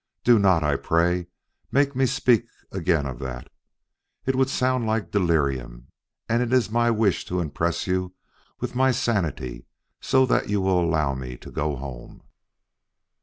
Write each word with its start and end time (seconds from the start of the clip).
Do 0.23 0.39
not, 0.39 0.63
I 0.63 0.77
pray, 0.77 1.27
make 1.71 1.95
me 1.95 2.07
speak 2.07 2.47
again 2.71 3.05
of 3.05 3.19
that. 3.19 3.51
It 4.25 4.35
would 4.35 4.49
sound 4.49 4.87
like 4.87 5.11
delirium, 5.11 5.89
and 6.27 6.41
it 6.41 6.51
is 6.51 6.71
my 6.71 6.89
wish 6.89 7.23
to 7.25 7.39
impress 7.39 7.85
you 7.85 8.15
with 8.59 8.73
my 8.73 8.89
sanity, 8.89 9.67
so 9.99 10.25
that 10.25 10.49
you 10.49 10.59
will 10.59 10.81
allow 10.83 11.13
me 11.13 11.37
to 11.37 11.51
go 11.51 11.75
home." 11.75 12.23